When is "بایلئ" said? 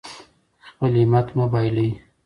1.53-1.89